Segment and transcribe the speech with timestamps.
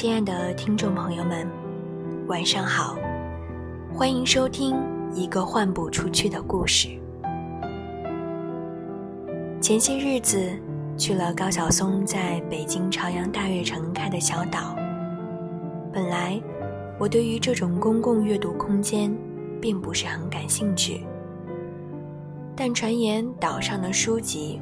[0.00, 1.44] 亲爱的听众朋友们，
[2.28, 2.96] 晚上好，
[3.92, 4.76] 欢迎收听
[5.12, 6.90] 一个换不出去的故事。
[9.60, 10.52] 前些日子
[10.96, 14.76] 去了高晓松在北京朝阳大悦城开的小岛。
[15.92, 16.40] 本来
[16.96, 19.12] 我对于这种公共阅读空间
[19.60, 21.04] 并不是很感兴趣，
[22.54, 24.60] 但传言岛上的书籍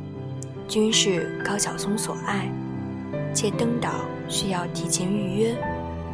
[0.67, 2.51] 均是高晓松所爱，
[3.35, 3.91] 且登岛。
[4.29, 5.55] 需要提前预约，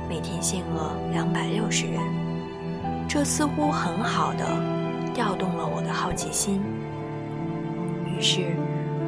[0.08, 2.00] 每天限额两百六十元。
[3.08, 4.46] 这似乎很好的
[5.12, 6.62] 调动了我的好奇心，
[8.06, 8.56] 于是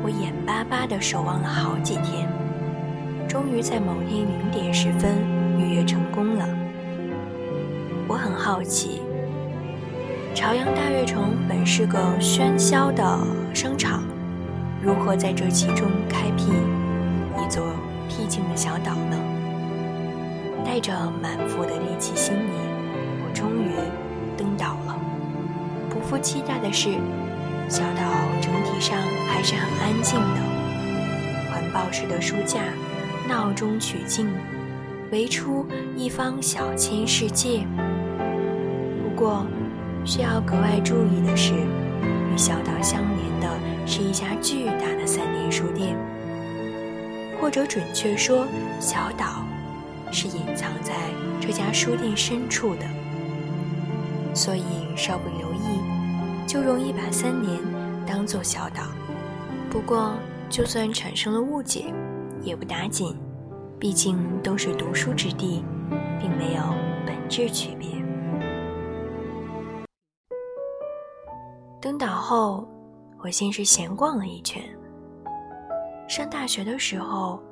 [0.02, 2.28] 我眼巴巴地守望了好几天，
[3.26, 5.16] 终于在某天零点十分
[5.58, 6.46] 预约成功了。
[8.06, 9.00] 我很好奇，
[10.34, 13.18] 朝阳大悦城本是个喧嚣的
[13.54, 14.02] 商场，
[14.82, 16.44] 如何在这其中开辟
[17.42, 17.64] 一座？
[18.08, 19.18] 僻静的小岛呢？
[20.64, 22.52] 带着满腹的猎奇心理，
[23.22, 23.68] 我终于
[24.36, 24.98] 登岛了。
[25.90, 26.90] 不负期待的是，
[27.68, 28.02] 小岛
[28.40, 30.40] 整体上还是很安静的。
[31.50, 32.60] 环抱式的书架，
[33.28, 34.28] 闹中取静，
[35.12, 37.66] 围出一方小千世界。
[39.02, 39.46] 不过，
[40.04, 43.48] 需要格外注意的是，与小岛相连的
[43.86, 45.94] 是一家巨大的三联书店。
[47.44, 48.46] 或者准确说，
[48.80, 49.44] 小岛
[50.10, 50.94] 是隐藏在
[51.38, 52.86] 这家书店深处的，
[54.34, 54.62] 所以
[54.96, 55.78] 稍不留意，
[56.46, 57.60] 就容易把三年
[58.06, 58.84] 当做小岛。
[59.70, 60.14] 不过，
[60.48, 61.92] 就算产生了误解，
[62.42, 63.14] 也不打紧，
[63.78, 65.62] 毕竟都是读书之地，
[66.18, 66.62] 并没有
[67.06, 67.90] 本质区别。
[71.78, 72.66] 登岛后，
[73.22, 74.62] 我先是闲逛了一圈。
[76.16, 77.42] 上大学的时候，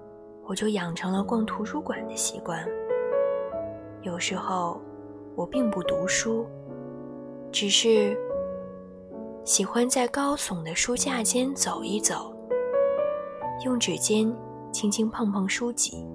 [0.45, 2.65] 我就养成了逛图书馆的习惯。
[4.03, 4.81] 有时候，
[5.35, 6.47] 我并不读书，
[7.51, 8.17] 只是
[9.43, 12.33] 喜欢在高耸的书架间走一走，
[13.65, 14.33] 用指尖
[14.71, 16.07] 轻轻碰碰书籍，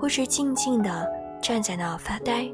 [0.00, 1.06] 或是静静地
[1.42, 2.50] 站在那发呆，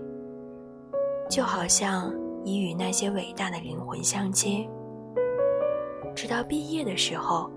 [1.31, 2.13] 就好像
[2.43, 4.69] 已与那些伟大的灵魂相接。
[6.13, 7.49] 直到毕业的时候。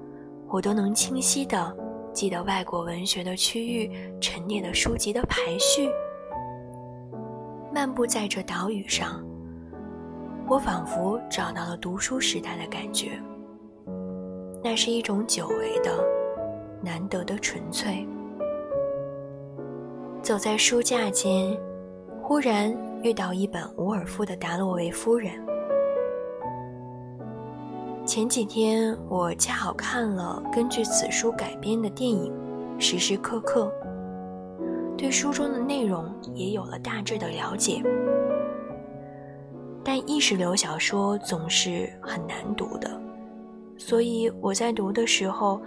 [0.47, 1.75] 我都能清晰地
[2.13, 3.91] 记得外国文学的区域
[4.21, 5.89] 陈列的书籍的排序。
[7.73, 9.21] 漫步在这岛屿上，
[10.47, 13.19] 我仿佛找到了读书时代的感觉。
[14.63, 16.03] 那是一种久违的、
[16.81, 18.07] 难得的纯粹。
[20.21, 21.55] 走在书架间，
[22.23, 25.33] 忽然遇到一本伍尔夫的《达洛维夫人》。
[28.05, 32.31] 前几天我恰好看了根据此书改编的电影
[32.79, 33.71] 《时时刻刻》，
[34.95, 36.05] 对书中的内容
[36.35, 37.81] 也有了大致的了解。
[39.83, 42.91] 但意识流小说总是很难读的，
[43.75, 45.59] 所以我在读的时候，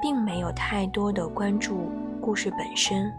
[0.00, 3.12] 并没有太多的关注故事本身，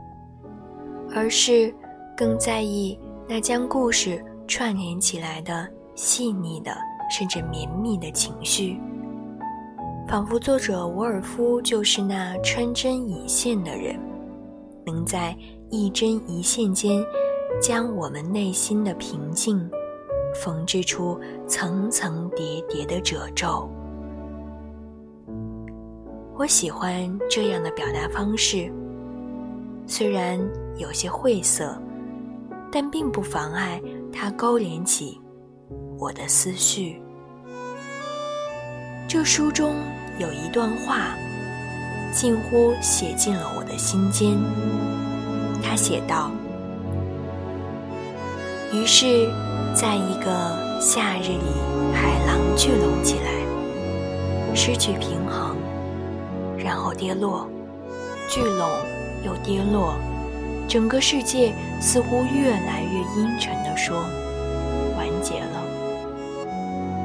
[1.13, 1.73] 而是
[2.15, 2.97] 更在意
[3.27, 6.73] 那将故事串联起来的细腻的。
[7.09, 8.79] 甚至绵密的情绪，
[10.07, 13.99] 仿佛作者伍尔夫就是那穿针引线的人，
[14.85, 15.35] 能在
[15.69, 17.03] 一针一线间，
[17.61, 19.69] 将我们内心的平静
[20.35, 23.69] 缝制出层层叠叠的褶皱。
[26.35, 28.71] 我喜欢这样的表达方式，
[29.85, 30.39] 虽然
[30.77, 31.79] 有些晦涩，
[32.71, 33.79] 但并不妨碍
[34.11, 35.21] 它勾连起
[35.97, 37.01] 我的思绪。
[39.07, 39.75] 这书中
[40.17, 41.15] 有一段话，
[42.11, 44.37] 近乎写进了我的心间。
[45.61, 46.31] 他写道
[48.73, 49.29] ：“于是，
[49.75, 55.55] 在一个夏日里，海浪聚拢起来，失去平衡，
[56.57, 57.47] 然后跌落，
[58.27, 58.67] 聚拢
[59.23, 59.95] 又跌落，
[60.67, 64.03] 整个世界似乎越来越阴沉地说，”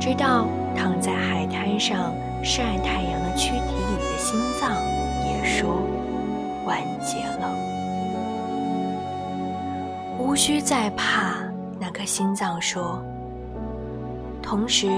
[0.00, 0.46] 直到
[0.76, 2.12] 躺在海滩上
[2.42, 4.70] 晒太阳的躯体里的心脏
[5.26, 5.82] 也说
[6.64, 7.52] 完结了，
[10.18, 11.34] 无需再怕
[11.80, 13.02] 那颗心脏说。
[14.40, 14.88] 同时，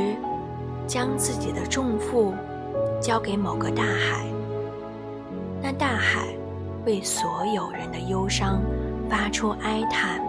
[0.86, 2.34] 将自己的重负
[3.00, 4.26] 交给某个大海，
[5.62, 6.26] 那大海
[6.84, 8.60] 为所有人的忧伤
[9.08, 10.20] 发出哀叹，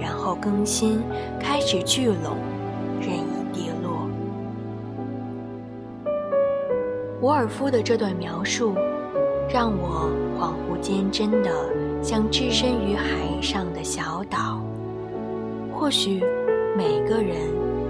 [0.00, 1.00] 然后更新，
[1.40, 2.36] 开始聚拢，
[7.28, 8.74] 伍尔夫的这段描述，
[9.50, 10.08] 让我
[10.40, 11.50] 恍惚间真的
[12.02, 14.64] 像置身于海上的小岛。
[15.70, 16.22] 或许
[16.74, 17.36] 每个人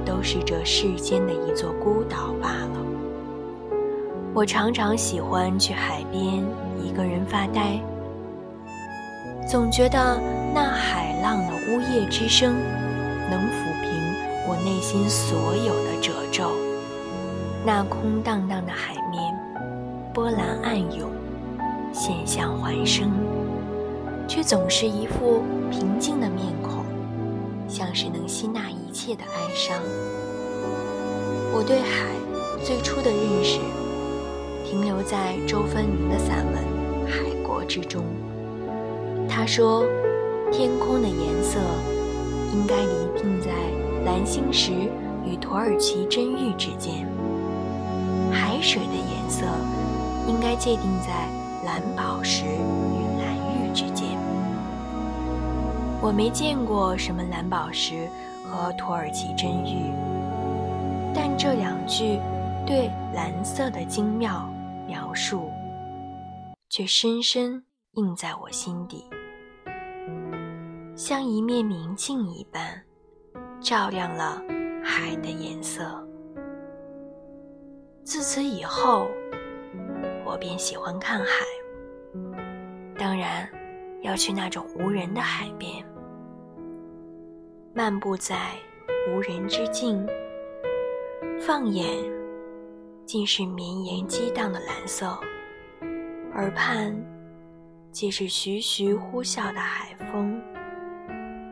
[0.04, 2.84] 都是这世间的一座孤岛罢了。
[4.34, 6.44] 我常常喜欢去海边
[6.84, 7.80] 一个人发呆，
[9.48, 10.20] 总觉得
[10.52, 12.56] 那海浪的呜咽之声
[13.30, 13.92] 能抚平
[14.48, 16.50] 我内心所有的褶皱。
[17.64, 18.96] 那空荡荡的海，
[20.18, 21.08] 波澜暗涌，
[21.92, 23.08] 现象环生，
[24.26, 26.84] 却总是一副平静的面孔。
[27.68, 29.78] 像是能吸纳一切的哀伤。
[31.54, 32.08] 我对海
[32.64, 33.60] 最初的认识，
[34.64, 36.64] 停留在周芬宁的散文
[37.08, 38.02] 《海国》之中。
[39.28, 39.84] 他说，
[40.50, 41.60] 天空的颜色
[42.52, 43.52] 应该离定在
[44.04, 44.72] 蓝星石
[45.24, 47.06] 与土耳其真玉之间，
[48.32, 49.44] 海水的颜色
[50.28, 51.26] 应该界定在
[51.64, 54.06] 蓝宝石与蓝玉之间。
[56.00, 58.06] 我没见过什么蓝宝石
[58.44, 59.90] 和土耳其真玉，
[61.12, 62.20] 但这两句
[62.64, 64.48] 对蓝色的精妙
[64.86, 65.50] 描述，
[66.68, 67.64] 却深深
[67.94, 69.04] 印在我心底，
[70.94, 72.62] 像一面明镜一般，
[73.60, 74.40] 照亮了
[74.84, 76.06] 海的颜色。
[78.04, 79.08] 自此以后，
[80.28, 81.46] 我便喜欢看海，
[82.98, 83.48] 当然。
[84.02, 85.84] 要去那种无人的海边，
[87.74, 88.52] 漫步在
[89.10, 90.06] 无人之境，
[91.40, 91.84] 放眼
[93.04, 95.18] 尽是绵延激荡的蓝色，
[96.32, 96.96] 耳畔
[97.90, 100.40] 皆是徐徐呼啸的海风。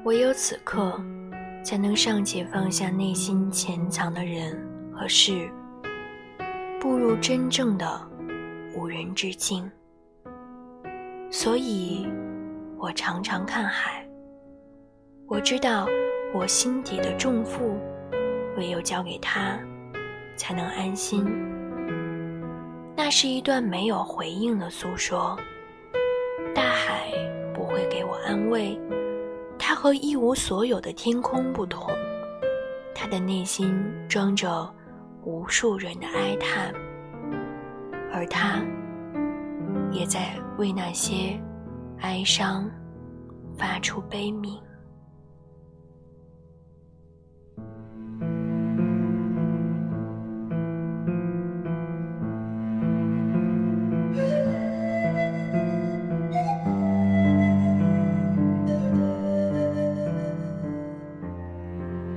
[0.05, 1.03] 唯有此刻，
[1.65, 4.57] 才能尚且放下内心潜藏的人
[4.95, 5.51] 和事，
[6.81, 8.09] 步入真正的
[8.77, 9.69] 无人之境。
[11.31, 12.07] 所以。
[12.79, 14.07] 我常常看海，
[15.27, 15.89] 我知道
[16.35, 17.79] 我心底的重负，
[18.59, 19.59] 唯有交给他，
[20.37, 21.25] 才能安心。
[22.95, 25.35] 那是一段没有回应的诉说，
[26.55, 27.11] 大海
[27.55, 28.79] 不会给我安慰，
[29.59, 31.91] 它和一无所有的天空不同，
[32.95, 34.71] 它的内心装着
[35.25, 36.75] 无数人的哀叹，
[38.17, 38.65] 而他
[39.93, 41.39] 也在为那些。
[42.01, 42.71] 哀伤，
[43.59, 44.59] 发出悲鸣。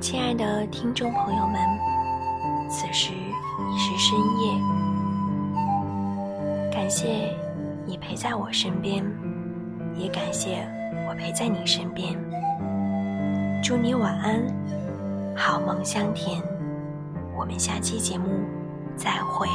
[0.01, 1.59] 亲爱的听众朋友们，
[2.69, 4.53] 此时已是深夜，
[6.89, 7.37] 感谢
[7.85, 9.05] 你陪在我身边。
[9.95, 10.67] 也感谢
[11.07, 12.17] 我陪在你身边，
[13.61, 14.41] 祝你晚安，
[15.35, 16.41] 好梦香甜。
[17.37, 18.25] 我们下期节目
[18.95, 19.47] 再会。